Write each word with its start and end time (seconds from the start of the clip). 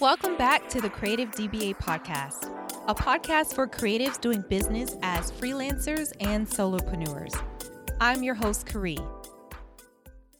Welcome 0.00 0.36
back 0.36 0.68
to 0.68 0.80
the 0.82 0.90
Creative 0.90 1.30
DBA 1.30 1.78
podcast, 1.78 2.52
a 2.86 2.94
podcast 2.94 3.54
for 3.54 3.66
creatives 3.66 4.20
doing 4.20 4.44
business 4.46 4.94
as 5.00 5.32
freelancers 5.32 6.12
and 6.20 6.46
solopreneurs. 6.46 7.34
I'm 7.98 8.22
your 8.22 8.34
host, 8.34 8.66
Karee. 8.66 8.98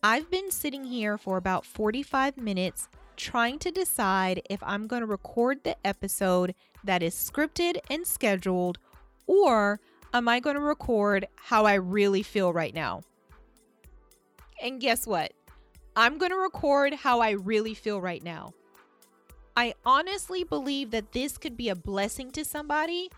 I've 0.02 0.30
been 0.30 0.50
sitting 0.50 0.84
here 0.84 1.16
for 1.16 1.38
about 1.38 1.64
45 1.64 2.36
minutes 2.36 2.88
trying 3.16 3.58
to 3.60 3.70
decide 3.70 4.42
if 4.50 4.62
I'm 4.62 4.86
going 4.86 5.00
to 5.00 5.06
record 5.06 5.64
the 5.64 5.74
episode 5.86 6.54
that 6.84 7.02
is 7.02 7.14
scripted 7.14 7.78
and 7.88 8.06
scheduled, 8.06 8.78
or 9.26 9.80
am 10.12 10.28
I 10.28 10.38
going 10.38 10.56
to 10.56 10.62
record 10.62 11.28
how 11.34 11.64
I 11.64 11.74
really 11.74 12.22
feel 12.22 12.52
right 12.52 12.74
now? 12.74 13.00
And 14.62 14.82
guess 14.82 15.06
what? 15.06 15.32
I'm 15.96 16.18
going 16.18 16.32
to 16.32 16.36
record 16.36 16.92
how 16.92 17.20
I 17.20 17.30
really 17.30 17.72
feel 17.72 18.02
right 18.02 18.22
now. 18.22 18.52
I 19.58 19.72
honestly 19.86 20.44
believe 20.44 20.90
that 20.90 21.12
this 21.12 21.38
could 21.38 21.56
be 21.56 21.70
a 21.70 21.74
blessing 21.74 22.30
to 22.32 22.44
somebody 22.44 23.10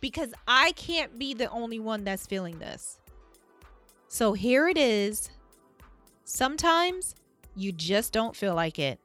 because 0.00 0.34
I 0.48 0.72
can't 0.72 1.16
be 1.16 1.32
the 1.32 1.48
only 1.48 1.78
one 1.78 2.02
that's 2.02 2.26
feeling 2.26 2.58
this. 2.58 2.98
So 4.08 4.32
here 4.32 4.66
it 4.66 4.76
is. 4.76 5.30
Sometimes 6.24 7.14
you 7.54 7.70
just 7.70 8.12
don't 8.12 8.34
feel 8.34 8.56
like 8.56 8.80
it. 8.80 8.98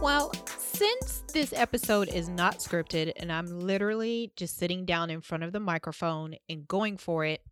Well, 0.00 0.32
since 0.56 1.17
this 1.32 1.52
episode 1.52 2.08
is 2.08 2.28
not 2.28 2.58
scripted 2.58 3.12
and 3.16 3.30
I'm 3.30 3.60
literally 3.60 4.32
just 4.36 4.56
sitting 4.56 4.84
down 4.84 5.10
in 5.10 5.20
front 5.20 5.44
of 5.44 5.52
the 5.52 5.60
microphone 5.60 6.36
and 6.48 6.66
going 6.66 6.96
for 6.96 7.24
it, 7.24 7.42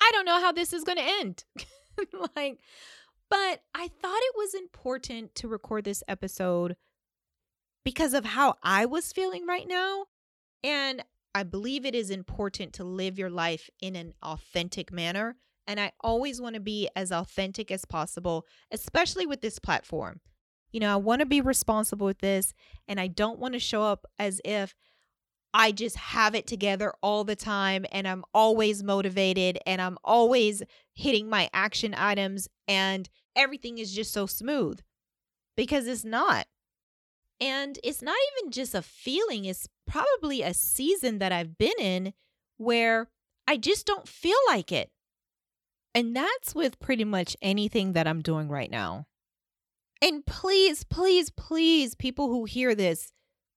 I 0.00 0.10
don't 0.12 0.24
know 0.24 0.40
how 0.40 0.52
this 0.52 0.72
is 0.72 0.84
going 0.84 0.98
to 0.98 1.12
end. 1.20 1.44
like, 2.36 2.60
but 3.30 3.62
I 3.74 3.88
thought 3.88 4.20
it 4.20 4.34
was 4.36 4.54
important 4.54 5.34
to 5.36 5.48
record 5.48 5.84
this 5.84 6.02
episode 6.08 6.76
because 7.84 8.14
of 8.14 8.24
how 8.24 8.54
I 8.62 8.86
was 8.86 9.12
feeling 9.12 9.46
right 9.46 9.66
now. 9.68 10.06
And 10.64 11.04
I 11.34 11.42
believe 11.42 11.84
it 11.84 11.94
is 11.94 12.10
important 12.10 12.72
to 12.74 12.84
live 12.84 13.18
your 13.18 13.30
life 13.30 13.70
in 13.80 13.96
an 13.96 14.14
authentic 14.22 14.92
manner. 14.92 15.36
And 15.66 15.78
I 15.78 15.92
always 16.00 16.40
want 16.40 16.54
to 16.54 16.60
be 16.60 16.88
as 16.96 17.12
authentic 17.12 17.70
as 17.70 17.84
possible, 17.84 18.46
especially 18.70 19.26
with 19.26 19.40
this 19.40 19.58
platform. 19.58 20.20
You 20.72 20.80
know, 20.80 20.92
I 20.92 20.96
want 20.96 21.20
to 21.20 21.26
be 21.26 21.40
responsible 21.40 22.06
with 22.06 22.20
this 22.20 22.52
and 22.88 22.98
I 22.98 23.06
don't 23.06 23.38
want 23.38 23.54
to 23.54 23.60
show 23.60 23.82
up 23.82 24.06
as 24.18 24.40
if 24.44 24.74
I 25.54 25.70
just 25.70 25.96
have 25.96 26.34
it 26.34 26.46
together 26.46 26.94
all 27.02 27.24
the 27.24 27.36
time 27.36 27.84
and 27.92 28.08
I'm 28.08 28.24
always 28.32 28.82
motivated 28.82 29.58
and 29.66 29.82
I'm 29.82 29.98
always 30.02 30.62
hitting 30.94 31.28
my 31.28 31.50
action 31.52 31.94
items 31.94 32.48
and 32.66 33.08
everything 33.36 33.78
is 33.78 33.94
just 33.94 34.12
so 34.12 34.26
smooth 34.26 34.80
because 35.56 35.86
it's 35.86 36.04
not. 36.04 36.46
And 37.40 37.78
it's 37.82 38.02
not 38.02 38.16
even 38.38 38.52
just 38.52 38.74
a 38.74 38.82
feeling, 38.82 39.44
it's 39.44 39.68
probably 39.86 40.42
a 40.42 40.54
season 40.54 41.18
that 41.18 41.32
I've 41.32 41.58
been 41.58 41.78
in 41.78 42.14
where 42.56 43.10
I 43.46 43.56
just 43.56 43.84
don't 43.84 44.06
feel 44.06 44.38
like 44.46 44.70
it. 44.70 44.90
And 45.94 46.16
that's 46.16 46.54
with 46.54 46.78
pretty 46.78 47.04
much 47.04 47.36
anything 47.42 47.92
that 47.92 48.06
I'm 48.06 48.22
doing 48.22 48.48
right 48.48 48.70
now. 48.70 49.06
And 50.02 50.26
please, 50.26 50.82
please, 50.82 51.30
please, 51.30 51.94
people 51.94 52.26
who 52.26 52.44
hear 52.44 52.74
this, 52.74 53.12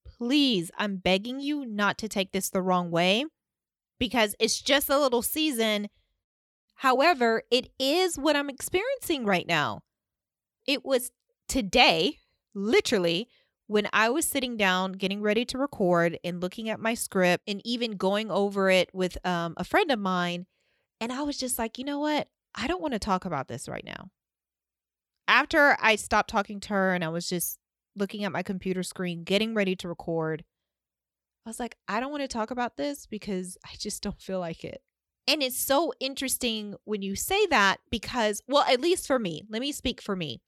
please, 0.06 0.70
I'm 0.78 0.98
begging 0.98 1.40
you 1.40 1.66
not 1.66 1.98
to 1.98 2.08
take 2.08 2.32
this 2.32 2.52
the 2.52 2.62
wrong 2.62 2.92
way 2.92 3.26
because 4.00 4.36
it's 4.40 4.62
just 4.62 4.88
a 4.88 5.00
little 5.00 5.24
season. 5.24 5.90
However, 6.76 7.42
it 7.50 7.70
is 7.80 8.20
what 8.20 8.36
I'm 8.36 8.52
experiencing 8.52 9.26
right 9.26 9.48
now. 9.48 9.82
It 10.68 10.86
was 10.86 11.10
today, 11.48 12.20
literally, 12.54 13.28
when 13.66 13.90
I 13.92 14.10
was 14.10 14.28
sitting 14.28 14.56
down, 14.56 14.92
getting 14.92 15.24
ready 15.24 15.46
to 15.46 15.58
record 15.58 16.20
and 16.24 16.42
looking 16.42 16.70
at 16.70 16.80
my 16.80 16.94
script 16.94 17.44
and 17.48 17.60
even 17.66 17.98
going 17.98 18.30
over 18.30 18.70
it 18.70 18.94
with 18.94 19.18
um, 19.26 19.56
a 19.58 19.64
friend 19.64 19.90
of 19.90 19.98
mine. 19.98 20.46
And 21.02 21.12
I 21.12 21.24
was 21.24 21.40
just 21.40 21.58
like, 21.58 21.80
you 21.80 21.86
know 21.86 21.98
what? 21.98 22.28
I 22.54 22.68
don't 22.68 22.84
want 22.84 22.94
to 22.94 23.00
talk 23.00 23.26
about 23.26 23.48
this 23.48 23.68
right 23.68 23.84
now 23.84 24.12
after 25.28 25.78
I 25.82 25.96
stopped 25.96 26.30
talking 26.30 26.60
to 26.62 26.70
her 26.70 26.94
and 26.94 27.04
I 27.04 27.10
was 27.10 27.28
just 27.28 27.60
looking 27.96 28.24
at 28.24 28.32
my 28.32 28.44
computer 28.44 28.84
screen, 28.84 29.24
getting 29.24 29.54
ready 29.54 29.76
to 29.78 29.88
record, 29.88 30.44
I 31.46 31.50
was 31.50 31.60
like, 31.60 31.78
I 31.88 32.00
don't 32.00 32.12
want 32.12 32.24
to 32.24 32.28
talk 32.28 32.52
about 32.52 32.78
this 32.78 33.06
because 33.06 33.58
I 33.66 33.76
just 33.78 34.02
don't 34.02 34.22
feel 34.22 34.40
like 34.40 34.64
it. 34.64 34.82
And 35.28 35.42
it's 35.42 35.60
so 35.60 35.94
interesting 36.00 36.76
when 36.86 37.02
you 37.02 37.16
say 37.16 37.46
that 37.48 37.78
because, 37.90 38.42
well, 38.48 38.64
at 38.64 38.82
least 38.82 39.08
for 39.08 39.20
me, 39.20 39.44
let 39.50 39.62
me 39.62 39.72
speak 39.72 40.02
for 40.02 40.16
me. 40.16 40.42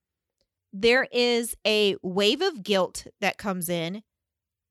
There 0.74 1.08
is 1.12 1.56
a 1.66 1.96
wave 2.04 2.42
of 2.42 2.64
guilt 2.64 3.08
that 3.22 3.38
comes 3.38 3.70
in 3.70 4.04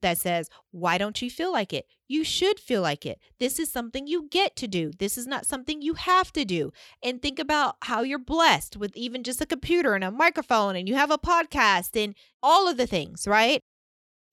that 0.02 0.18
says, 0.18 0.48
Why 0.70 0.98
don't 0.98 1.20
you 1.20 1.30
feel 1.30 1.52
like 1.52 1.72
it? 1.72 1.86
You 2.08 2.24
should 2.24 2.60
feel 2.60 2.82
like 2.82 3.04
it. 3.04 3.18
This 3.38 3.58
is 3.58 3.70
something 3.70 4.06
you 4.06 4.28
get 4.30 4.56
to 4.56 4.68
do. 4.68 4.90
This 4.98 5.18
is 5.18 5.26
not 5.26 5.46
something 5.46 5.82
you 5.82 5.94
have 5.94 6.32
to 6.32 6.44
do. 6.44 6.72
And 7.02 7.20
think 7.20 7.38
about 7.38 7.76
how 7.82 8.02
you're 8.02 8.18
blessed 8.18 8.76
with 8.76 8.96
even 8.96 9.22
just 9.22 9.40
a 9.40 9.46
computer 9.46 9.94
and 9.94 10.04
a 10.04 10.10
microphone, 10.10 10.76
and 10.76 10.88
you 10.88 10.94
have 10.94 11.10
a 11.10 11.18
podcast 11.18 12.02
and 12.02 12.14
all 12.42 12.68
of 12.68 12.76
the 12.76 12.86
things, 12.86 13.26
right? 13.26 13.62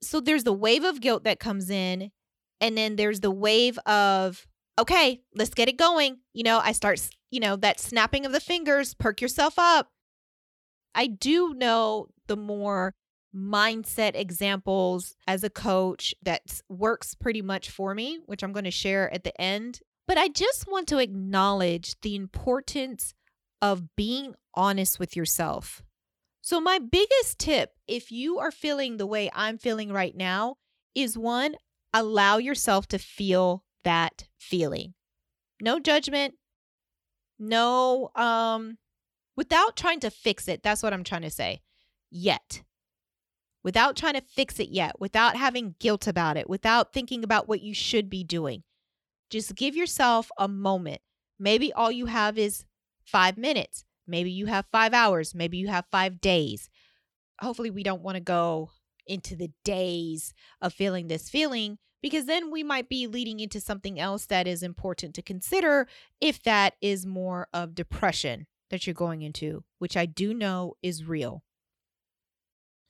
So 0.02 0.20
there's 0.20 0.44
the 0.44 0.54
wave 0.54 0.84
of 0.84 1.02
guilt 1.02 1.24
that 1.24 1.40
comes 1.40 1.70
in. 1.70 2.12
And 2.62 2.78
then 2.78 2.96
there's 2.96 3.20
the 3.20 3.32
wave 3.32 3.78
of, 3.80 4.46
okay, 4.80 5.22
let's 5.36 5.54
get 5.54 5.68
it 5.68 5.78
going. 5.78 6.20
You 6.34 6.44
know, 6.44 6.60
I 6.64 6.72
start, 6.72 7.02
you 7.30 7.40
know, 7.40 7.56
that 7.58 7.80
snapping 7.80 8.26
of 8.26 8.32
the 8.32 8.40
fingers, 8.40 8.94
perk 8.94 9.20
yourself 9.22 9.56
up. 9.58 9.90
I 10.96 11.08
do 11.08 11.54
know 11.54 12.08
the 12.28 12.38
more 12.38 12.94
mindset 13.36 14.16
examples 14.16 15.16
as 15.28 15.44
a 15.44 15.50
coach 15.50 16.14
that 16.24 16.62
works 16.70 17.16
pretty 17.16 17.42
much 17.42 17.70
for 17.70 17.96
me, 17.96 18.20
which 18.26 18.44
I'm 18.44 18.54
going 18.54 18.66
to 18.66 18.72
share 18.72 19.14
at 19.14 19.24
the 19.24 19.40
end. 19.40 19.80
But 20.08 20.18
I 20.18 20.28
just 20.28 20.68
want 20.68 20.88
to 20.90 21.00
acknowledge 21.00 22.00
the 22.02 22.16
importance 22.16 23.14
of 23.62 23.96
being 23.96 24.36
honest 24.54 25.00
with 25.00 25.16
yourself. 25.16 25.82
So, 26.42 26.60
my 26.60 26.78
biggest 26.78 27.40
tip, 27.40 27.72
if 27.88 28.12
you 28.12 28.38
are 28.38 28.52
feeling 28.52 28.98
the 28.98 29.06
way 29.06 29.30
I'm 29.34 29.58
feeling 29.58 29.94
right 29.94 30.16
now, 30.16 30.58
is 30.94 31.18
one, 31.18 31.56
allow 31.94 32.38
yourself 32.38 32.88
to 32.90 33.00
feel 33.00 33.64
that 33.86 34.26
feeling. 34.38 34.94
No 35.62 35.80
judgment, 35.80 36.36
no, 37.40 38.10
um, 38.16 38.78
without 39.38 39.78
trying 39.78 40.02
to 40.02 40.10
fix 40.12 40.50
it. 40.50 40.64
That's 40.64 40.84
what 40.84 40.94
I'm 40.94 41.06
trying 41.06 41.22
to 41.22 41.30
say. 41.30 41.62
Yet, 42.12 42.64
without 43.64 43.96
trying 43.96 44.14
to 44.14 44.22
fix 44.22 44.60
it 44.60 44.70
yet, 44.70 45.00
without 45.00 45.36
having 45.36 45.76
guilt 45.80 46.08
about 46.08 46.38
it, 46.38 46.50
without 46.50 46.94
thinking 46.94 47.24
about 47.24 47.48
what 47.48 47.62
you 47.62 47.74
should 47.74 48.10
be 48.10 48.24
doing. 48.24 48.64
Just 49.30 49.56
give 49.56 49.76
yourself 49.76 50.30
a 50.38 50.48
moment. 50.48 51.02
Maybe 51.40 51.74
all 51.74 51.92
you 51.92 52.06
have 52.08 52.38
is 52.38 52.66
five 53.06 53.38
minutes. 53.38 53.86
Maybe 54.08 54.32
you 54.32 54.48
have 54.48 54.66
five 54.72 54.94
hours. 54.94 55.34
Maybe 55.34 55.58
you 55.58 55.68
have 55.70 55.86
five 55.92 56.22
days. 56.22 56.70
Hopefully, 57.42 57.70
we 57.70 57.84
don't 57.84 58.04
want 58.04 58.16
to 58.16 58.22
go 58.22 58.70
into 59.08 59.36
the 59.36 59.52
days 59.64 60.34
of 60.62 60.74
feeling 60.74 61.08
this 61.08 61.30
feeling 61.30 61.78
because 62.02 62.26
then 62.26 62.52
we 62.52 62.64
might 62.64 62.90
be 62.90 63.08
leading 63.08 63.40
into 63.40 63.60
something 63.60 64.00
else 64.00 64.26
that 64.26 64.48
is 64.48 64.62
important 64.62 65.16
to 65.16 65.22
consider 65.22 65.88
if 66.22 66.44
that 66.44 66.74
is 66.82 67.06
more 67.06 67.48
of 67.54 67.76
depression 67.76 68.46
that 68.70 68.86
you're 68.86 68.94
going 68.94 69.22
into, 69.22 69.64
which 69.80 69.96
I 69.96 70.06
do 70.06 70.34
know 70.34 70.76
is 70.82 71.06
real. 71.06 71.44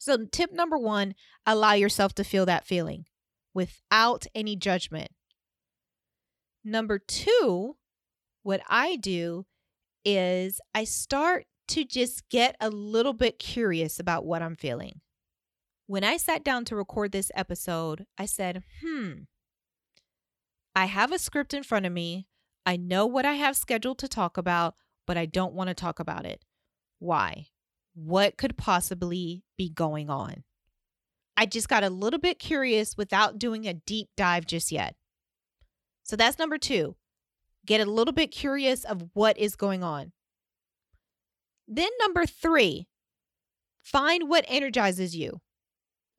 So, 0.03 0.17
tip 0.25 0.51
number 0.51 0.77
one 0.77 1.15
allow 1.45 1.71
yourself 1.71 2.13
to 2.15 2.25
feel 2.25 2.45
that 2.45 2.67
feeling 2.67 3.05
without 3.53 4.25
any 4.35 4.57
judgment. 4.57 5.11
Number 6.61 6.99
two, 6.99 7.77
what 8.41 8.59
I 8.67 8.97
do 8.97 9.45
is 10.03 10.59
I 10.75 10.83
start 10.83 11.45
to 11.69 11.85
just 11.85 12.27
get 12.27 12.57
a 12.59 12.69
little 12.69 13.13
bit 13.13 13.39
curious 13.39 13.97
about 13.97 14.25
what 14.25 14.41
I'm 14.41 14.57
feeling. 14.57 14.99
When 15.87 16.03
I 16.03 16.17
sat 16.17 16.43
down 16.43 16.65
to 16.65 16.75
record 16.75 17.13
this 17.13 17.31
episode, 17.33 18.05
I 18.17 18.25
said, 18.25 18.61
hmm, 18.81 19.11
I 20.75 20.87
have 20.87 21.13
a 21.13 21.17
script 21.17 21.53
in 21.53 21.63
front 21.63 21.85
of 21.85 21.93
me. 21.93 22.27
I 22.65 22.75
know 22.75 23.05
what 23.05 23.25
I 23.25 23.35
have 23.35 23.55
scheduled 23.55 23.99
to 23.99 24.09
talk 24.09 24.35
about, 24.35 24.75
but 25.07 25.17
I 25.17 25.27
don't 25.27 25.53
want 25.53 25.69
to 25.69 25.73
talk 25.73 26.01
about 26.01 26.25
it. 26.25 26.43
Why? 26.99 27.47
What 27.93 28.37
could 28.37 28.57
possibly 28.57 29.43
be 29.57 29.69
going 29.69 30.09
on. 30.09 30.43
I 31.35 31.45
just 31.45 31.69
got 31.69 31.83
a 31.83 31.89
little 31.89 32.19
bit 32.19 32.39
curious 32.39 32.95
without 32.95 33.39
doing 33.39 33.67
a 33.67 33.73
deep 33.73 34.09
dive 34.15 34.45
just 34.45 34.71
yet. 34.71 34.95
So 36.03 36.15
that's 36.15 36.37
number 36.37 36.57
two. 36.57 36.95
Get 37.65 37.81
a 37.81 37.89
little 37.89 38.13
bit 38.13 38.27
curious 38.27 38.83
of 38.83 39.09
what 39.13 39.37
is 39.37 39.55
going 39.55 39.83
on. 39.83 40.11
Then, 41.67 41.89
number 41.99 42.25
three, 42.25 42.87
find 43.81 44.27
what 44.27 44.45
energizes 44.47 45.15
you. 45.15 45.39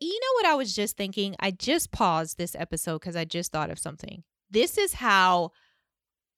You 0.01 0.21
know 0.21 0.33
what 0.35 0.47
I 0.47 0.55
was 0.55 0.75
just 0.75 0.97
thinking? 0.97 1.37
I 1.39 1.51
just 1.51 1.93
paused 1.93 2.39
this 2.39 2.57
episode 2.59 3.01
because 3.01 3.15
I 3.15 3.25
just 3.25 3.53
thought 3.53 3.71
of 3.71 3.79
something. 3.79 4.25
This 4.51 4.79
is 4.79 4.95
how 4.95 5.51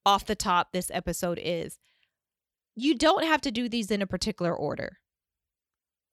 off 0.04 0.26
the 0.26 0.34
top 0.34 0.68
this 0.72 0.90
episode 0.92 1.40
is 1.42 1.78
you 2.74 2.94
don't 2.94 3.24
have 3.24 3.40
to 3.42 3.50
do 3.50 3.68
these 3.68 3.90
in 3.90 4.02
a 4.02 4.06
particular 4.06 4.54
order. 4.54 4.98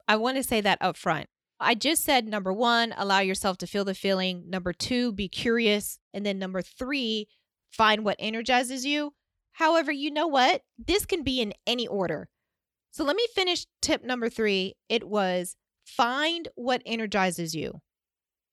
I 0.08 0.16
want 0.18 0.38
to 0.38 0.44
say 0.44 0.62
that 0.62 0.80
up 0.82 0.98
front. 0.98 1.28
I 1.60 1.76
just 1.76 2.04
said 2.04 2.28
number 2.28 2.52
one, 2.52 2.94
allow 2.98 3.20
yourself 3.20 3.58
to 3.60 3.68
feel 3.68 3.86
the 3.86 3.96
feeling. 3.96 4.50
Number 4.50 4.74
two, 4.74 5.14
be 5.14 5.30
curious. 5.30 6.00
And 6.14 6.26
then 6.26 6.38
number 6.38 6.62
three, 6.62 7.28
find 7.72 8.04
what 8.04 8.18
energizes 8.20 8.86
you. 8.86 9.14
However, 9.54 9.92
you 9.92 10.12
know 10.12 10.28
what? 10.28 10.64
This 10.78 11.06
can 11.06 11.24
be 11.24 11.40
in 11.40 11.54
any 11.66 11.88
order. 11.88 12.28
So 12.92 13.04
let 13.04 13.16
me 13.16 13.26
finish 13.34 13.66
tip 13.82 14.04
number 14.04 14.30
three. 14.30 14.76
It 14.90 15.08
was 15.08 15.56
find 15.86 16.48
what 16.56 16.82
energizes 16.86 17.56
you, 17.56 17.82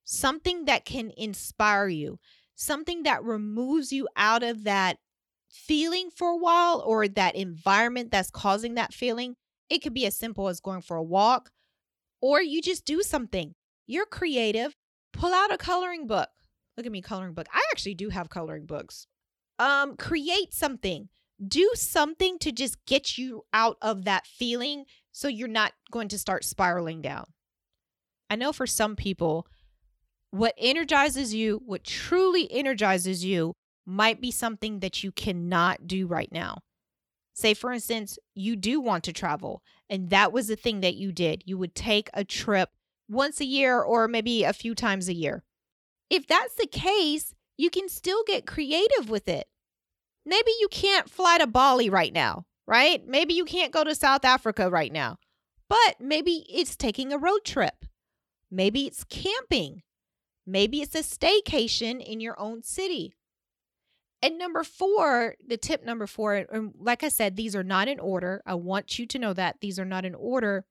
something 0.05 0.65
that 0.67 0.85
can 0.85 1.11
inspire 1.17 1.89
you, 1.89 2.19
something 2.55 3.03
that 3.05 3.25
removes 3.25 3.93
you 3.93 4.09
out 4.17 4.43
of 4.43 4.65
that 4.65 4.99
feeling 5.51 6.11
for 6.15 6.29
a 6.29 6.37
while 6.37 6.83
or 6.87 7.09
that 7.09 7.35
environment 7.35 8.11
that's 8.11 8.31
causing 8.31 8.75
that 8.75 8.95
feeling. 8.95 9.37
It 9.71 9.79
could 9.83 9.95
be 9.95 10.05
as 10.05 10.19
simple 10.19 10.49
as 10.49 10.61
going 10.61 10.83
for 10.83 10.97
a 10.97 11.03
walk 11.03 11.51
or 12.21 12.43
you 12.43 12.61
just 12.61 12.85
do 12.85 13.03
something. 13.03 13.55
You're 13.87 14.07
creative. 14.07 14.75
Pull 15.13 15.33
out 15.33 15.53
a 15.53 15.57
coloring 15.57 16.07
book. 16.07 16.29
Look 16.77 16.87
at 16.87 16.93
me 16.93 17.01
coloring 17.01 17.35
book. 17.35 17.47
I 17.53 17.63
actually 17.71 17.95
do 17.95 18.11
have 18.11 18.29
coloring 18.29 18.67
books. 18.67 19.07
Um 19.59 19.97
create 19.97 20.53
something. 20.53 21.09
Do 21.47 21.71
something 21.75 22.39
to 22.41 22.53
just 22.53 22.85
get 22.87 23.17
you 23.17 23.45
out 23.53 23.79
of 23.81 24.05
that 24.05 24.27
feeling 24.27 24.85
so 25.13 25.29
you're 25.29 25.49
not 25.49 25.73
going 25.91 26.09
to 26.09 26.19
start 26.19 26.45
spiraling 26.45 27.01
down. 27.01 27.25
I 28.29 28.37
know 28.37 28.53
for 28.53 28.67
some 28.67 28.95
people 28.95 29.47
what 30.31 30.55
energizes 30.59 31.35
you, 31.35 31.63
what 31.65 31.85
truly 31.85 32.51
energizes 32.53 33.25
you 33.25 33.55
might 33.87 34.21
be 34.21 34.31
something 34.31 34.81
that 34.81 35.03
you 35.03 35.11
cannot 35.11 35.87
do 35.87 36.07
right 36.07 36.31
now. 36.31 36.59
Say, 37.35 37.55
for 37.55 37.73
instance, 37.73 38.19
you 38.35 38.57
do 38.57 38.81
want 38.81 39.05
to 39.05 39.13
travel, 39.13 39.63
and 39.89 40.11
that 40.11 40.33
was 40.33 40.49
the 40.49 40.57
thing 40.57 40.81
that 40.81 40.97
you 40.97 41.13
did. 41.13 41.43
You 41.47 41.59
would 41.59 41.75
take 41.75 42.11
a 42.13 42.25
trip 42.25 42.71
once 43.09 43.41
a 43.41 43.45
year 43.45 43.81
or 43.81 44.09
maybe 44.09 44.45
a 44.45 44.53
few 44.53 44.75
times 44.75 45.09
a 45.09 45.15
year. 45.15 45.43
If 46.09 46.27
that's 46.27 46.55
the 46.55 46.67
case, 46.67 47.35
you 47.57 47.71
can 47.71 47.89
still 47.89 48.23
get 48.27 48.47
creative 48.47 49.09
with 49.09 49.29
it. 49.29 49.47
Maybe 50.27 50.51
you 50.61 50.69
can't 50.69 51.11
fly 51.11 51.39
to 51.39 51.47
Bali 51.47 51.89
right 51.89 52.13
now, 52.13 52.47
right? 52.67 53.07
Maybe 53.07 53.35
you 53.35 53.45
can't 53.45 53.73
go 53.73 53.85
to 53.85 53.95
South 53.95 54.25
Africa 54.25 54.69
right 54.69 54.93
now, 54.93 55.19
but 55.69 55.97
maybe 56.01 56.45
it's 56.49 56.77
taking 56.77 57.13
a 57.13 57.19
road 57.19 57.41
trip. 57.45 57.85
Maybe 58.51 58.87
it's 58.87 59.05
camping. 59.05 59.83
Maybe 60.47 60.83
it's 60.83 60.95
a 60.95 60.99
staycation 60.99 62.05
in 62.05 62.21
your 62.21 62.39
own 62.39 62.63
city. 62.63 63.15
And 64.23 64.39
number 64.39 64.63
four, 64.63 65.37
the 65.47 65.57
tip 65.57 65.85
number 65.85 66.07
four, 66.07 66.35
and 66.35 66.75
like 66.79 67.03
I 67.03 67.09
said, 67.09 67.37
these 67.37 67.57
are 67.57 67.65
not 67.65 67.89
in 67.89 67.99
order. 67.99 68.43
I 68.45 68.55
want 68.55 68.99
you 68.99 69.07
to 69.07 69.19
know 69.19 69.33
that 69.33 69.57
these 69.61 69.79
are 69.79 69.85
not 69.87 70.05
in 70.05 70.15
order. 70.15 70.67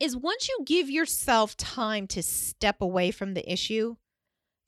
Is 0.00 0.16
once 0.16 0.48
you 0.48 0.58
give 0.66 0.90
yourself 0.90 1.56
time 1.56 2.06
to 2.08 2.22
step 2.22 2.80
away 2.80 3.10
from 3.12 3.34
the 3.34 3.50
issue 3.50 3.94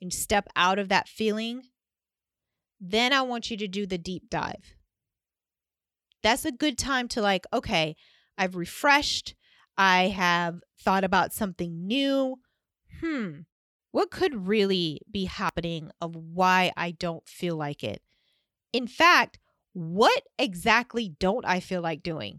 and 0.00 0.12
step 0.12 0.49
out 0.55 0.78
of 0.78 0.88
that 0.88 1.08
feeling, 1.08 1.62
then 2.81 3.12
I 3.12 3.22
want 3.22 3.50
you 3.50 3.56
to 3.56 3.69
do 3.69 3.87
the 3.87 3.99
deep 3.99 4.31
dive. 4.31 4.76
That's 6.22 6.44
a 6.44 6.52
good 6.52 6.78
time 6.78 7.08
to, 7.08 7.20
like, 7.20 7.44
okay, 7.52 7.96
I've 8.38 8.56
refreshed. 8.56 9.34
I 9.76 10.08
have 10.08 10.60
thought 10.81 11.05
about 11.05 11.32
something 11.32 11.87
new. 11.87 12.37
Hmm, 13.00 13.40
what 13.99 14.12
could 14.12 14.47
really 14.47 15.00
be 15.11 15.25
happening 15.25 15.91
of 16.00 16.15
why 16.15 16.71
I 16.77 16.93
don't 16.93 17.27
feel 17.29 17.56
like 17.56 17.83
it? 17.83 18.00
In 18.73 18.87
fact, 18.87 19.41
what 19.73 20.23
exactly 20.39 21.17
don't 21.19 21.45
I 21.45 21.59
feel 21.59 21.83
like 21.83 22.05
doing? 22.05 22.39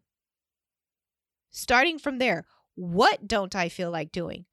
Starting 1.52 2.00
from 2.00 2.18
there, 2.18 2.46
what 2.76 3.28
don't 3.28 3.58
I 3.58 3.68
feel 3.68 3.92
like 3.92 4.14
doing? 4.14 4.46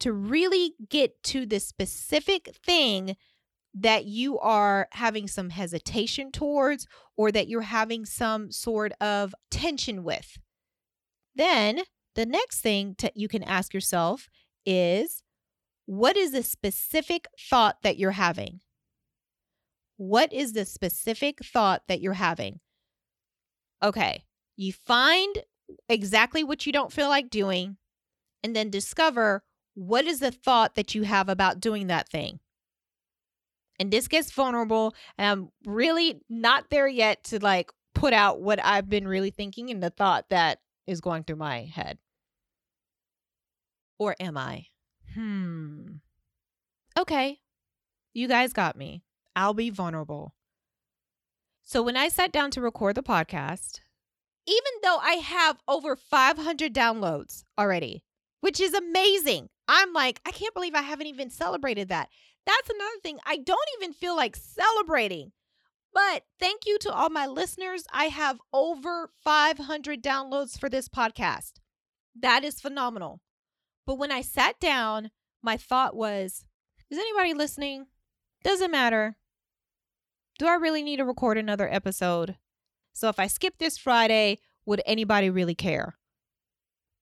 To 0.00 0.12
really 0.12 0.74
get 0.90 1.22
to 1.22 1.46
the 1.46 1.60
specific 1.60 2.54
thing 2.62 3.16
that 3.72 4.04
you 4.04 4.38
are 4.38 4.86
having 4.92 5.28
some 5.28 5.48
hesitation 5.48 6.30
towards 6.30 6.86
or 7.16 7.32
that 7.32 7.48
you're 7.48 7.62
having 7.62 8.04
some 8.04 8.52
sort 8.52 8.92
of 9.00 9.34
tension 9.50 10.04
with. 10.04 10.36
Then 11.34 11.84
the 12.16 12.26
next 12.26 12.60
thing 12.60 12.96
you 13.14 13.28
can 13.28 13.44
ask 13.44 13.72
yourself 13.72 14.28
is 14.66 15.22
what 15.90 16.16
is 16.16 16.30
the 16.30 16.44
specific 16.44 17.26
thought 17.36 17.82
that 17.82 17.98
you're 17.98 18.12
having? 18.12 18.60
What 19.96 20.32
is 20.32 20.52
the 20.52 20.64
specific 20.64 21.44
thought 21.44 21.82
that 21.88 22.00
you're 22.00 22.12
having? 22.12 22.60
Okay, 23.82 24.22
you 24.56 24.72
find 24.72 25.38
exactly 25.88 26.44
what 26.44 26.64
you 26.64 26.72
don't 26.72 26.92
feel 26.92 27.08
like 27.08 27.28
doing 27.28 27.76
and 28.44 28.54
then 28.54 28.70
discover 28.70 29.42
what 29.74 30.04
is 30.04 30.20
the 30.20 30.30
thought 30.30 30.76
that 30.76 30.94
you 30.94 31.02
have 31.02 31.28
about 31.28 31.58
doing 31.58 31.88
that 31.88 32.08
thing. 32.08 32.38
And 33.80 33.90
this 33.90 34.06
gets 34.06 34.30
vulnerable, 34.30 34.94
and 35.18 35.26
I'm 35.26 35.48
really 35.66 36.20
not 36.28 36.70
there 36.70 36.86
yet 36.86 37.24
to 37.24 37.40
like 37.40 37.72
put 37.96 38.12
out 38.12 38.40
what 38.40 38.64
I've 38.64 38.88
been 38.88 39.08
really 39.08 39.30
thinking 39.30 39.70
and 39.70 39.82
the 39.82 39.90
thought 39.90 40.26
that 40.30 40.60
is 40.86 41.00
going 41.00 41.24
through 41.24 41.36
my 41.36 41.62
head. 41.62 41.98
Or 43.98 44.14
am 44.20 44.36
I? 44.36 44.66
Hmm. 45.14 45.86
Okay. 46.98 47.38
You 48.12 48.28
guys 48.28 48.52
got 48.52 48.76
me. 48.76 49.02
I'll 49.36 49.54
be 49.54 49.70
vulnerable. 49.70 50.34
So 51.62 51.82
when 51.82 51.96
I 51.96 52.08
sat 52.08 52.32
down 52.32 52.50
to 52.52 52.60
record 52.60 52.96
the 52.96 53.02
podcast, 53.02 53.80
even 54.46 54.72
though 54.82 54.98
I 54.98 55.14
have 55.14 55.58
over 55.68 55.94
500 55.94 56.74
downloads 56.74 57.44
already, 57.56 58.02
which 58.40 58.60
is 58.60 58.74
amazing, 58.74 59.48
I'm 59.68 59.92
like, 59.92 60.20
I 60.26 60.32
can't 60.32 60.54
believe 60.54 60.74
I 60.74 60.82
haven't 60.82 61.06
even 61.06 61.30
celebrated 61.30 61.88
that. 61.88 62.08
That's 62.46 62.70
another 62.70 62.98
thing. 63.02 63.18
I 63.24 63.36
don't 63.36 63.68
even 63.78 63.92
feel 63.92 64.16
like 64.16 64.34
celebrating. 64.34 65.32
But 65.92 66.24
thank 66.38 66.66
you 66.66 66.78
to 66.78 66.92
all 66.92 67.10
my 67.10 67.26
listeners. 67.26 67.84
I 67.92 68.04
have 68.06 68.40
over 68.52 69.10
500 69.22 70.02
downloads 70.02 70.58
for 70.58 70.68
this 70.68 70.88
podcast. 70.88 71.54
That 72.18 72.44
is 72.44 72.60
phenomenal. 72.60 73.20
But 73.90 73.98
when 73.98 74.12
I 74.12 74.20
sat 74.20 74.60
down, 74.60 75.10
my 75.42 75.56
thought 75.56 75.96
was, 75.96 76.44
is 76.92 76.96
anybody 76.96 77.34
listening? 77.34 77.86
Doesn't 78.44 78.70
matter. 78.70 79.16
Do 80.38 80.46
I 80.46 80.54
really 80.54 80.84
need 80.84 80.98
to 80.98 81.04
record 81.04 81.36
another 81.36 81.68
episode? 81.68 82.36
So 82.92 83.08
if 83.08 83.18
I 83.18 83.26
skip 83.26 83.58
this 83.58 83.76
Friday, 83.76 84.38
would 84.64 84.80
anybody 84.86 85.28
really 85.28 85.56
care? 85.56 85.96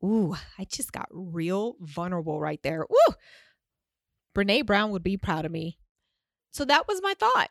Ooh, 0.02 0.34
I 0.58 0.64
just 0.64 0.90
got 0.90 1.08
real 1.10 1.76
vulnerable 1.78 2.40
right 2.40 2.62
there. 2.62 2.86
Ooh, 2.90 3.12
Brene 4.34 4.64
Brown 4.64 4.90
would 4.90 5.04
be 5.04 5.18
proud 5.18 5.44
of 5.44 5.52
me. 5.52 5.76
So 6.52 6.64
that 6.64 6.88
was 6.88 7.02
my 7.02 7.12
thought. 7.20 7.50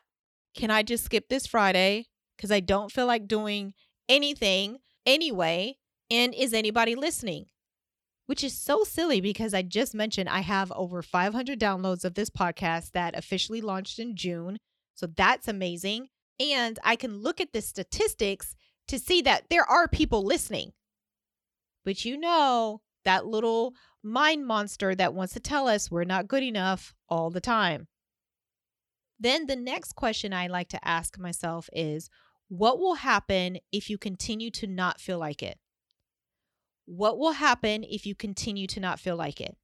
Can 0.56 0.72
I 0.72 0.82
just 0.82 1.04
skip 1.04 1.28
this 1.28 1.46
Friday? 1.46 2.08
Because 2.36 2.50
I 2.50 2.58
don't 2.58 2.90
feel 2.90 3.06
like 3.06 3.28
doing 3.28 3.74
anything 4.08 4.78
anyway. 5.06 5.76
And 6.10 6.34
is 6.34 6.52
anybody 6.52 6.96
listening? 6.96 7.46
Which 8.28 8.44
is 8.44 8.52
so 8.52 8.84
silly 8.84 9.22
because 9.22 9.54
I 9.54 9.62
just 9.62 9.94
mentioned 9.94 10.28
I 10.28 10.40
have 10.40 10.70
over 10.72 11.00
500 11.00 11.58
downloads 11.58 12.04
of 12.04 12.12
this 12.12 12.28
podcast 12.28 12.92
that 12.92 13.16
officially 13.16 13.62
launched 13.62 13.98
in 13.98 14.16
June. 14.16 14.58
So 14.94 15.06
that's 15.06 15.48
amazing. 15.48 16.08
And 16.38 16.78
I 16.84 16.94
can 16.94 17.22
look 17.22 17.40
at 17.40 17.54
the 17.54 17.62
statistics 17.62 18.54
to 18.88 18.98
see 18.98 19.22
that 19.22 19.44
there 19.48 19.64
are 19.64 19.88
people 19.88 20.22
listening. 20.22 20.72
But 21.86 22.04
you 22.04 22.18
know, 22.18 22.82
that 23.06 23.24
little 23.24 23.72
mind 24.02 24.46
monster 24.46 24.94
that 24.94 25.14
wants 25.14 25.32
to 25.32 25.40
tell 25.40 25.66
us 25.66 25.90
we're 25.90 26.04
not 26.04 26.28
good 26.28 26.42
enough 26.42 26.92
all 27.08 27.30
the 27.30 27.40
time. 27.40 27.88
Then 29.18 29.46
the 29.46 29.56
next 29.56 29.94
question 29.94 30.34
I 30.34 30.48
like 30.48 30.68
to 30.68 30.86
ask 30.86 31.18
myself 31.18 31.70
is 31.72 32.10
what 32.48 32.78
will 32.78 32.96
happen 32.96 33.56
if 33.72 33.88
you 33.88 33.96
continue 33.96 34.50
to 34.50 34.66
not 34.66 35.00
feel 35.00 35.18
like 35.18 35.42
it? 35.42 35.58
What 36.88 37.18
will 37.18 37.32
happen 37.32 37.84
if 37.84 38.06
you 38.06 38.14
continue 38.14 38.66
to 38.66 38.80
not 38.80 38.98
feel 38.98 39.16
like 39.16 39.40
it? 39.40 39.56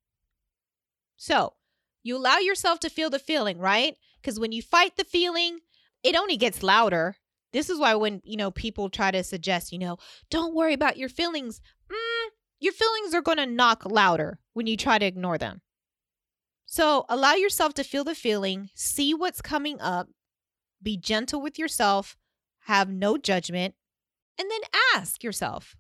So, 1.17 1.55
you 2.03 2.17
allow 2.17 2.37
yourself 2.37 2.81
to 2.81 2.91
feel 2.91 3.09
the 3.09 3.19
feeling, 3.19 3.59
right? 3.59 3.97
Because 4.21 4.39
when 4.39 4.53
you 4.53 4.61
fight 4.61 4.97
the 4.97 5.05
feeling, 5.05 5.61
it 6.03 6.15
only 6.15 6.37
gets 6.37 6.63
louder. 6.63 7.17
This 7.53 7.71
is 7.71 7.79
why 7.79 7.95
when, 7.95 8.21
you 8.25 8.37
know, 8.37 8.51
people 8.51 8.91
try 8.91 9.11
to 9.11 9.25
suggest, 9.25 9.73
you 9.73 9.79
know, 9.79 9.97
don't 10.29 10.55
worry 10.55 10.75
about 10.75 10.99
your 10.99 11.09
feelings, 11.09 11.63
mm, 11.91 12.29
your 12.61 12.75
feelings 12.75 13.15
are 13.15 13.23
going 13.23 13.39
to 13.39 13.47
knock 13.47 13.85
louder 13.87 14.39
when 14.53 14.67
you 14.67 14.77
try 14.77 14.99
to 14.99 15.07
ignore 15.07 15.39
them. 15.39 15.63
So, 16.67 17.07
allow 17.09 17.35
yourself 17.35 17.73
to 17.75 17.85
feel 17.85 18.05
the 18.05 18.15
feeling, 18.15 18.69
see 18.75 19.15
what's 19.15 19.41
coming 19.41 19.81
up, 19.81 20.09
be 20.83 20.99
gentle 20.99 21.41
with 21.41 21.59
yourself, 21.59 22.17
have 22.67 22.91
no 22.91 23.17
judgment, 23.17 23.75
and 24.39 24.51
then 24.51 24.61
ask 24.95 25.23
yourself, 25.23 25.77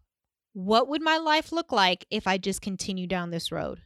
what 0.54 0.88
would 0.88 1.02
my 1.02 1.18
life 1.18 1.52
look 1.52 1.70
like 1.72 2.06
if 2.10 2.26
I 2.26 2.38
just 2.38 2.62
continue 2.62 3.06
down 3.06 3.30
this 3.30 3.52
road? 3.52 3.82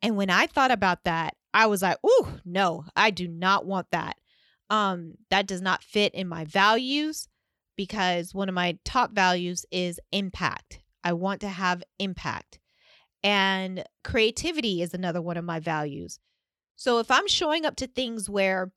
And 0.00 0.16
when 0.16 0.30
I 0.30 0.46
thought 0.46 0.70
about 0.70 1.04
that, 1.04 1.36
I 1.52 1.66
was 1.66 1.82
like, 1.82 1.98
"Ooh, 2.06 2.40
no, 2.44 2.84
I 2.94 3.10
do 3.10 3.26
not 3.26 3.66
want 3.66 3.90
that." 3.90 4.16
Um, 4.70 5.14
that 5.30 5.46
does 5.46 5.60
not 5.60 5.82
fit 5.82 6.14
in 6.14 6.28
my 6.28 6.44
values 6.44 7.28
because 7.76 8.34
one 8.34 8.48
of 8.48 8.54
my 8.54 8.78
top 8.84 9.12
values 9.12 9.66
is 9.70 10.00
impact. 10.12 10.80
I 11.04 11.14
want 11.14 11.40
to 11.40 11.48
have 11.48 11.82
impact. 11.98 12.58
And 13.22 13.84
creativity 14.04 14.82
is 14.82 14.94
another 14.94 15.22
one 15.22 15.36
of 15.36 15.44
my 15.44 15.60
values. 15.60 16.18
So 16.76 16.98
if 16.98 17.10
I'm 17.10 17.28
showing 17.28 17.64
up 17.64 17.76
to 17.76 17.86
things 17.86 18.28
where 18.28 18.72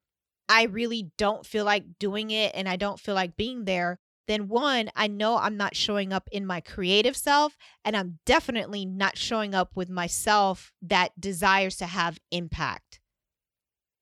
I 0.47 0.63
really 0.63 1.11
don't 1.17 1.45
feel 1.45 1.65
like 1.65 1.97
doing 1.99 2.31
it 2.31 2.51
and 2.55 2.69
I 2.69 2.75
don't 2.75 2.99
feel 2.99 3.15
like 3.15 3.35
being 3.35 3.65
there, 3.65 3.99
then 4.27 4.47
one, 4.47 4.89
I 4.95 5.07
know 5.07 5.37
I'm 5.37 5.57
not 5.57 5.75
showing 5.75 6.11
up 6.11 6.27
in 6.31 6.45
my 6.45 6.61
creative 6.61 7.15
self, 7.15 7.57
and 7.83 7.95
I'm 7.95 8.19
definitely 8.25 8.85
not 8.85 9.17
showing 9.17 9.53
up 9.53 9.71
with 9.75 9.89
myself 9.89 10.71
that 10.81 11.19
desires 11.19 11.75
to 11.77 11.85
have 11.85 12.19
impact. 12.31 12.99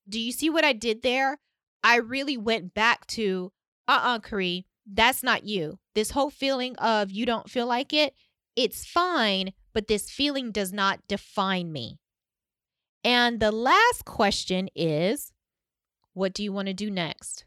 Do 0.07 0.19
you 0.19 0.31
see 0.31 0.49
what 0.49 0.65
I 0.65 0.73
did 0.73 1.01
there? 1.01 1.39
I 1.83 1.97
really 1.97 2.37
went 2.37 2.73
back 2.73 3.05
to, 3.07 3.51
uh 3.87 4.19
uh-uh, 4.21 4.37
uh, 4.37 4.61
that's 4.91 5.23
not 5.23 5.43
you. 5.43 5.79
This 5.95 6.11
whole 6.11 6.29
feeling 6.29 6.75
of 6.77 7.11
you 7.11 7.25
don't 7.25 7.49
feel 7.49 7.67
like 7.67 7.93
it, 7.93 8.13
it's 8.55 8.85
fine, 8.85 9.53
but 9.73 9.87
this 9.87 10.09
feeling 10.09 10.51
does 10.51 10.71
not 10.71 10.99
define 11.07 11.71
me. 11.71 11.99
And 13.03 13.39
the 13.39 13.51
last 13.51 14.05
question 14.05 14.69
is, 14.75 15.33
what 16.13 16.33
do 16.33 16.43
you 16.43 16.53
want 16.53 16.67
to 16.67 16.73
do 16.73 16.89
next? 16.89 17.45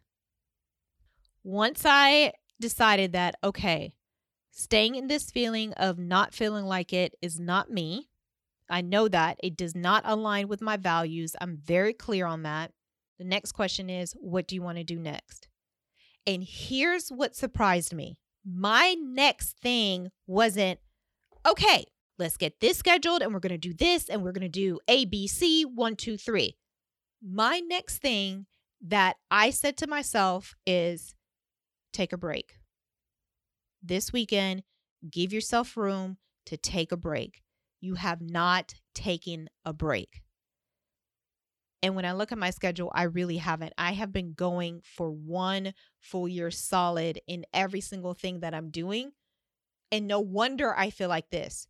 Once 1.42 1.82
I 1.84 2.32
decided 2.60 3.12
that, 3.12 3.36
okay, 3.42 3.94
staying 4.50 4.94
in 4.94 5.06
this 5.06 5.30
feeling 5.30 5.72
of 5.74 5.98
not 5.98 6.34
feeling 6.34 6.64
like 6.64 6.92
it 6.92 7.14
is 7.20 7.38
not 7.38 7.70
me. 7.70 8.08
I 8.68 8.80
know 8.80 9.08
that 9.08 9.38
it 9.42 9.56
does 9.56 9.74
not 9.74 10.02
align 10.04 10.48
with 10.48 10.60
my 10.60 10.76
values. 10.76 11.36
I'm 11.40 11.56
very 11.56 11.92
clear 11.92 12.26
on 12.26 12.42
that. 12.42 12.72
The 13.18 13.24
next 13.24 13.52
question 13.52 13.88
is, 13.88 14.12
what 14.14 14.46
do 14.46 14.54
you 14.54 14.62
want 14.62 14.78
to 14.78 14.84
do 14.84 14.98
next? 14.98 15.48
And 16.26 16.42
here's 16.42 17.08
what 17.10 17.36
surprised 17.36 17.94
me 17.94 18.16
my 18.44 18.94
next 19.00 19.58
thing 19.58 20.10
wasn't, 20.26 20.78
okay, 21.46 21.84
let's 22.18 22.36
get 22.36 22.60
this 22.60 22.78
scheduled 22.78 23.22
and 23.22 23.34
we're 23.34 23.40
going 23.40 23.50
to 23.50 23.58
do 23.58 23.74
this 23.74 24.08
and 24.08 24.22
we're 24.22 24.32
going 24.32 24.42
to 24.42 24.48
do 24.48 24.78
A, 24.88 25.04
B, 25.04 25.26
C, 25.26 25.64
one, 25.64 25.96
two, 25.96 26.16
three. 26.16 26.56
My 27.20 27.60
next 27.60 27.98
thing 27.98 28.46
that 28.86 29.16
I 29.30 29.50
said 29.50 29.76
to 29.78 29.86
myself 29.86 30.54
is 30.66 31.15
take 31.96 32.12
a 32.12 32.18
break. 32.18 32.58
This 33.82 34.12
weekend, 34.12 34.62
give 35.10 35.32
yourself 35.32 35.76
room 35.76 36.18
to 36.46 36.56
take 36.56 36.92
a 36.92 36.96
break. 36.96 37.42
You 37.80 37.94
have 37.94 38.20
not 38.20 38.74
taken 38.94 39.48
a 39.64 39.72
break. 39.72 40.22
And 41.82 41.94
when 41.94 42.04
I 42.04 42.12
look 42.12 42.32
at 42.32 42.38
my 42.38 42.50
schedule, 42.50 42.90
I 42.94 43.04
really 43.04 43.36
haven't. 43.36 43.72
I 43.78 43.92
have 43.92 44.12
been 44.12 44.32
going 44.32 44.80
for 44.82 45.10
one 45.10 45.72
full 46.00 46.26
year 46.26 46.50
solid 46.50 47.20
in 47.26 47.44
every 47.54 47.80
single 47.80 48.14
thing 48.14 48.40
that 48.40 48.54
I'm 48.54 48.70
doing. 48.70 49.12
And 49.92 50.08
no 50.08 50.20
wonder 50.20 50.76
I 50.76 50.90
feel 50.90 51.08
like 51.08 51.30
this. 51.30 51.68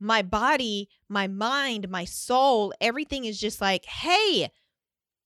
My 0.00 0.22
body, 0.22 0.88
my 1.08 1.28
mind, 1.28 1.88
my 1.88 2.04
soul, 2.04 2.74
everything 2.80 3.24
is 3.24 3.38
just 3.38 3.60
like, 3.60 3.84
hey, 3.84 4.50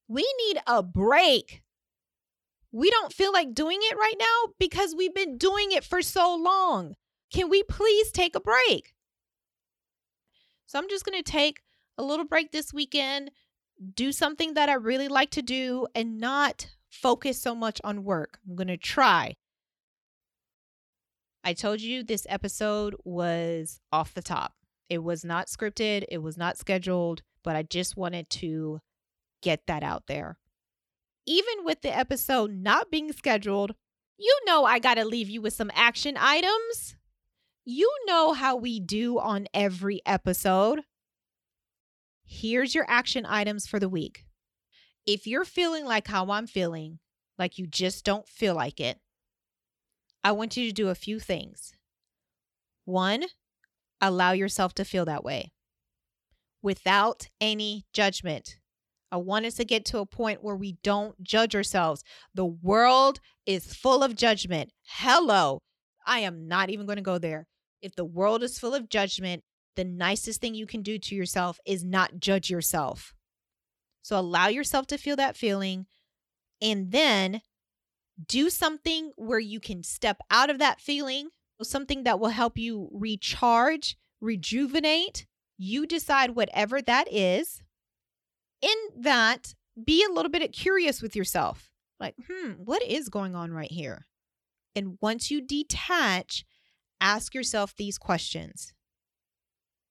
we 0.07 0.35
need 0.47 0.59
a 0.67 0.83
break 0.83 1.63
we 2.77 2.91
don't 2.91 3.13
feel 3.13 3.33
like 3.33 3.55
doing 3.55 3.79
it 3.81 3.97
right 3.97 4.17
now 4.19 4.53
because 4.59 4.95
we've 4.95 5.15
been 5.15 5.39
doing 5.39 5.73
it 5.73 5.83
for 5.83 6.03
so 6.03 6.37
long. 6.37 6.95
Can 7.33 7.49
we 7.49 7.63
please 7.63 8.11
take 8.11 8.37
a 8.37 8.41
break? 8.41 8.93
So 10.67 10.79
I'm 10.79 10.89
just 10.91 11.07
going 11.07 11.17
to 11.17 11.29
take 11.31 11.63
a 11.97 12.03
little 12.03 12.27
break 12.27 12.53
this 12.53 12.75
weekend, 12.75 13.31
do 13.95 14.13
something 14.13 14.53
that 14.55 14.69
I 14.69 14.75
really 14.75 15.09
like 15.09 15.31
to 15.31 15.43
do, 15.43 15.87
and 15.95 16.19
not 16.19 16.69
focus 16.91 17.41
so 17.41 17.55
much 17.55 17.81
on 17.83 18.05
work. 18.05 18.41
I'm 18.47 18.57
going 18.57 18.69
to 18.69 18.77
try. 18.77 19.37
I 21.43 21.55
told 21.55 21.81
you 21.81 22.03
this 22.03 22.27
episode 22.29 22.95
was 23.05 23.81
off 23.91 24.13
the 24.13 24.21
top. 24.21 24.53
It 24.91 25.03
was 25.03 25.25
not 25.25 25.47
scripted, 25.47 26.05
it 26.11 26.19
was 26.19 26.37
not 26.37 26.59
scheduled, 26.59 27.23
but 27.43 27.57
I 27.57 27.63
just 27.63 27.97
wanted 27.97 28.29
to 28.31 28.81
get 29.41 29.63
that 29.67 29.83
out 29.83 30.09
there 30.09 30.37
even 31.27 31.65
with 31.65 31.83
the 31.83 31.97
episode 31.97 32.53
not 32.53 32.91
being 32.91 33.13
scheduled, 33.13 33.75
you 34.19 34.39
know 34.47 34.65
I 34.65 34.79
got 34.79 34.95
to 34.95 35.05
leave 35.05 35.29
you 35.29 35.43
with 35.43 35.53
some 35.53 35.71
action 35.75 36.17
items. 36.19 36.97
You 37.65 37.93
know 38.07 38.33
how 38.33 38.57
we 38.57 38.81
do 38.81 39.19
on 39.19 39.49
every 39.53 40.01
episode. 40.07 40.83
Here's 42.25 42.75
your 42.75 42.87
action 42.89 43.27
items 43.27 43.67
for 43.67 43.79
the 43.79 43.89
week. 43.89 44.25
If 45.05 45.27
you're 45.27 45.45
feeling 45.45 45.85
like 45.85 46.09
how 46.09 46.31
I'm 46.31 46.47
feeling, 46.47 46.99
like 47.39 47.59
you 47.59 47.67
just 47.67 48.05
don't 48.05 48.29
feel 48.29 48.55
like 48.55 48.81
it, 48.81 48.99
I 50.25 50.33
want 50.33 50.57
you 50.57 50.67
to 50.67 50.73
do 50.73 50.89
a 50.89 50.95
few 50.95 51.21
things. 51.21 51.73
One, 52.85 53.25
allow 54.01 54.33
yourself 54.33 54.75
to 54.75 54.85
feel 54.85 55.05
that 55.05 55.25
way 55.25 55.53
without 56.63 57.29
any 57.41 57.85
judgment. 57.93 58.59
I 59.13 59.19
want 59.19 59.47
us 59.47 59.55
to 59.55 59.65
get 59.65 59.85
to 59.87 59.99
a 59.99 60.07
point 60.07 60.43
where 60.43 60.57
we 60.57 60.79
don't 60.83 61.23
judge 61.23 61.55
ourselves. 61.55 62.03
The 62.35 62.45
world 62.45 63.21
is 63.47 63.75
full 63.75 64.03
of 64.03 64.17
judgment. 64.17 64.73
Hello. 64.85 65.61
I 66.07 66.21
am 66.21 66.49
not 66.49 66.71
even 66.71 66.87
going 66.87 66.97
to 66.97 67.03
go 67.03 67.19
there. 67.19 67.47
If 67.83 67.95
the 67.95 68.05
world 68.05 68.43
is 68.43 68.59
full 68.59 68.75
of 68.75 68.89
judgment, 68.89 69.43
the 69.77 69.85
nicest 69.85 70.41
thing 70.41 70.55
you 70.55 70.67
can 70.67 70.83
do 70.83 70.99
to 70.99 71.15
yourself 71.15 71.61
is 71.67 71.85
not 71.85 72.19
judge 72.19 72.51
yourself. 72.51 73.15
So 74.03 74.19
allow 74.19 74.49
yourself 74.49 74.87
to 74.89 74.99
feel 74.99 75.17
that 75.17 75.37
feeling 75.37 75.87
and 76.61 76.91
then 76.91 77.43
do 78.27 78.51
something 78.51 79.13
where 79.17 79.39
you 79.39 79.61
can 79.61 79.83
step 79.83 80.19
out 80.31 80.49
of 80.49 80.59
that 80.59 80.81
feeling, 80.81 81.29
something 81.63 82.05
that 82.05 82.19
will 82.19 82.31
help 82.31 82.57
you 82.57 82.89
recharge, 82.93 83.97
rejuvenate. 84.21 85.27
You 85.59 85.87
decide 85.87 86.31
whatever 86.31 86.81
that 86.83 87.13
is 87.13 87.63
in 88.63 89.03
that, 89.03 89.55
be 89.83 90.05
a 90.05 90.13
little 90.13 90.31
bit 90.31 90.53
curious 90.53 91.03
with 91.03 91.17
yourself. 91.17 91.71
Like, 91.99 92.15
hmm, 92.31 92.53
what 92.53 92.83
is 92.83 93.09
going 93.09 93.35
on 93.35 93.53
right 93.53 93.71
here? 93.71 94.07
And 94.75 94.99
once 95.01 95.31
you 95.31 95.41
detach, 95.41 96.45
ask 97.01 97.35
yourself 97.35 97.75
these 97.75 97.99
questions. 97.99 98.75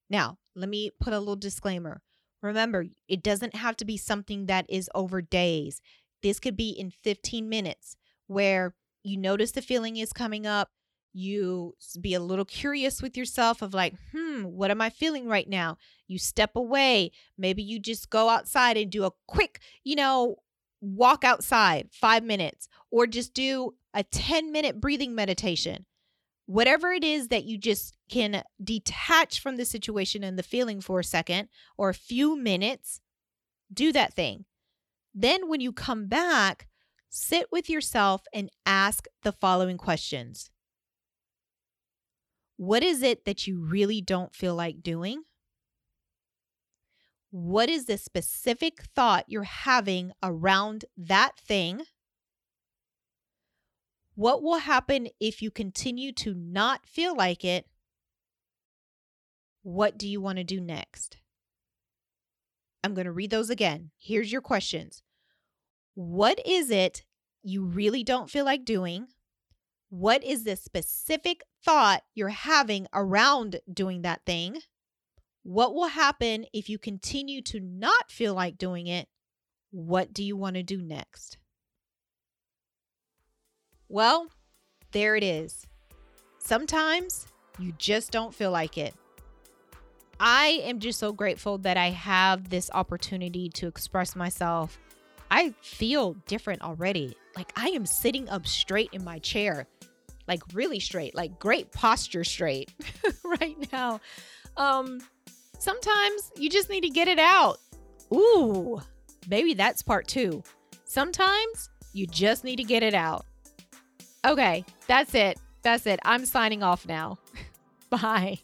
Now, 0.08 0.38
let 0.54 0.68
me 0.68 0.90
put 1.00 1.12
a 1.12 1.18
little 1.18 1.36
disclaimer. 1.36 2.02
Remember, 2.42 2.86
it 3.08 3.22
doesn't 3.22 3.56
have 3.56 3.76
to 3.78 3.84
be 3.84 3.96
something 3.96 4.46
that 4.46 4.66
is 4.68 4.88
over 4.94 5.20
days. 5.20 5.80
This 6.22 6.38
could 6.38 6.56
be 6.56 6.70
in 6.70 6.90
15 6.90 7.48
minutes 7.48 7.96
where 8.28 8.74
you 9.02 9.16
notice 9.16 9.52
the 9.52 9.62
feeling 9.62 9.96
is 9.96 10.12
coming 10.12 10.46
up 10.46 10.70
you 11.16 11.74
be 11.98 12.12
a 12.12 12.20
little 12.20 12.44
curious 12.44 13.00
with 13.00 13.16
yourself 13.16 13.62
of 13.62 13.72
like 13.72 13.94
hmm 14.12 14.25
Hmm, 14.36 14.44
what 14.44 14.70
am 14.70 14.80
i 14.80 14.90
feeling 14.90 15.26
right 15.26 15.48
now? 15.48 15.78
You 16.08 16.18
step 16.18 16.56
away 16.56 17.12
maybe 17.38 17.62
you 17.62 17.78
just 17.78 18.10
go 18.10 18.28
outside 18.28 18.76
and 18.76 18.90
do 18.90 19.04
a 19.04 19.12
quick 19.26 19.60
you 19.84 19.96
know 19.96 20.36
walk 20.80 21.24
outside 21.24 21.88
5 21.92 22.22
minutes 22.22 22.68
or 22.90 23.06
just 23.06 23.34
do 23.34 23.74
a 23.94 24.02
10 24.04 24.52
minute 24.52 24.80
breathing 24.80 25.14
meditation. 25.14 25.86
Whatever 26.46 26.92
it 26.92 27.02
is 27.02 27.28
that 27.28 27.44
you 27.44 27.58
just 27.58 27.96
can 28.08 28.44
detach 28.62 29.40
from 29.40 29.56
the 29.56 29.64
situation 29.64 30.22
and 30.22 30.38
the 30.38 30.44
feeling 30.44 30.80
for 30.80 31.00
a 31.00 31.04
second 31.04 31.48
or 31.76 31.88
a 31.88 31.94
few 31.94 32.36
minutes 32.36 33.00
do 33.72 33.90
that 33.92 34.14
thing. 34.14 34.44
Then 35.12 35.48
when 35.48 35.60
you 35.60 35.72
come 35.72 36.06
back 36.06 36.68
sit 37.08 37.46
with 37.50 37.70
yourself 37.70 38.22
and 38.32 38.50
ask 38.66 39.06
the 39.22 39.32
following 39.32 39.78
questions 39.78 40.50
what 42.56 42.82
is 42.82 43.02
it 43.02 43.24
that 43.24 43.46
you 43.46 43.60
really 43.60 44.00
don't 44.00 44.34
feel 44.34 44.54
like 44.54 44.82
doing? 44.82 45.22
What 47.30 47.68
is 47.68 47.84
the 47.84 47.98
specific 47.98 48.82
thought 48.94 49.26
you're 49.28 49.42
having 49.42 50.12
around 50.22 50.86
that 50.96 51.38
thing? 51.38 51.82
What 54.14 54.42
will 54.42 54.58
happen 54.58 55.08
if 55.20 55.42
you 55.42 55.50
continue 55.50 56.12
to 56.12 56.32
not 56.34 56.86
feel 56.86 57.14
like 57.14 57.44
it? 57.44 57.66
What 59.62 59.98
do 59.98 60.08
you 60.08 60.20
want 60.20 60.38
to 60.38 60.44
do 60.44 60.60
next? 60.60 61.18
I'm 62.82 62.94
going 62.94 63.04
to 63.04 63.12
read 63.12 63.30
those 63.30 63.50
again. 63.50 63.90
Here's 63.98 64.32
your 64.32 64.40
questions 64.40 65.02
What 65.94 66.40
is 66.46 66.70
it 66.70 67.04
you 67.42 67.64
really 67.64 68.02
don't 68.02 68.30
feel 68.30 68.44
like 68.44 68.64
doing? 68.64 69.08
What 69.88 70.24
is 70.24 70.44
the 70.44 70.56
specific 70.56 71.42
thought 71.64 72.02
you're 72.14 72.28
having 72.28 72.86
around 72.92 73.60
doing 73.72 74.02
that 74.02 74.22
thing? 74.26 74.58
What 75.42 75.74
will 75.74 75.88
happen 75.88 76.46
if 76.52 76.68
you 76.68 76.78
continue 76.78 77.40
to 77.42 77.60
not 77.60 78.10
feel 78.10 78.34
like 78.34 78.58
doing 78.58 78.88
it? 78.88 79.08
What 79.70 80.12
do 80.12 80.24
you 80.24 80.36
want 80.36 80.56
to 80.56 80.62
do 80.62 80.82
next? 80.82 81.38
Well, 83.88 84.28
there 84.90 85.14
it 85.14 85.22
is. 85.22 85.66
Sometimes 86.38 87.28
you 87.58 87.72
just 87.78 88.10
don't 88.10 88.34
feel 88.34 88.50
like 88.50 88.76
it. 88.76 88.94
I 90.18 90.62
am 90.64 90.80
just 90.80 90.98
so 90.98 91.12
grateful 91.12 91.58
that 91.58 91.76
I 91.76 91.90
have 91.90 92.48
this 92.48 92.70
opportunity 92.72 93.50
to 93.50 93.68
express 93.68 94.16
myself 94.16 94.78
I 95.30 95.54
feel 95.60 96.14
different 96.26 96.62
already. 96.62 97.16
Like 97.36 97.52
I 97.56 97.68
am 97.68 97.86
sitting 97.86 98.28
up 98.28 98.46
straight 98.46 98.90
in 98.92 99.04
my 99.04 99.18
chair, 99.18 99.66
like 100.28 100.42
really 100.52 100.80
straight, 100.80 101.14
like 101.14 101.38
great 101.38 101.72
posture 101.72 102.24
straight 102.24 102.72
right 103.40 103.56
now. 103.72 104.00
Um, 104.56 105.00
sometimes 105.58 106.32
you 106.36 106.48
just 106.48 106.70
need 106.70 106.82
to 106.82 106.90
get 106.90 107.08
it 107.08 107.18
out. 107.18 107.58
Ooh, 108.12 108.80
maybe 109.28 109.54
that's 109.54 109.82
part 109.82 110.06
two. 110.06 110.42
Sometimes 110.84 111.70
you 111.92 112.06
just 112.06 112.44
need 112.44 112.56
to 112.56 112.64
get 112.64 112.82
it 112.82 112.94
out. 112.94 113.26
Okay, 114.26 114.64
that's 114.86 115.14
it. 115.14 115.38
That's 115.62 115.86
it. 115.86 116.00
I'm 116.04 116.26
signing 116.26 116.62
off 116.62 116.86
now. 116.86 117.18
Bye. 117.90 118.38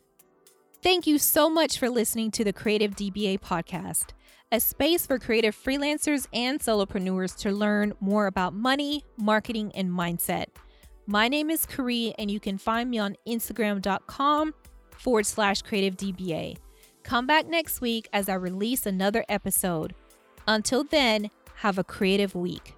Thank 0.82 1.06
you 1.06 1.18
so 1.18 1.48
much 1.48 1.78
for 1.78 1.88
listening 1.88 2.32
to 2.32 2.44
the 2.44 2.52
Creative 2.52 2.96
DBA 2.96 3.38
podcast, 3.40 4.06
a 4.50 4.58
space 4.58 5.06
for 5.06 5.18
creative 5.18 5.56
freelancers 5.56 6.26
and 6.32 6.58
solopreneurs 6.58 7.36
to 7.38 7.52
learn 7.52 7.92
more 8.00 8.26
about 8.26 8.52
money, 8.52 9.04
marketing, 9.16 9.70
and 9.76 9.90
mindset. 9.90 10.46
My 11.06 11.26
name 11.26 11.50
is 11.50 11.66
Karee, 11.66 12.14
and 12.16 12.30
you 12.30 12.38
can 12.38 12.58
find 12.58 12.88
me 12.88 12.98
on 12.98 13.16
Instagram.com 13.26 14.54
forward 14.90 15.26
slash 15.26 15.62
creative 15.62 15.96
DBA. 15.96 16.56
Come 17.02 17.26
back 17.26 17.46
next 17.46 17.80
week 17.80 18.08
as 18.12 18.28
I 18.28 18.34
release 18.34 18.86
another 18.86 19.24
episode. 19.28 19.94
Until 20.46 20.84
then, 20.84 21.30
have 21.56 21.78
a 21.78 21.84
creative 21.84 22.36
week. 22.36 22.74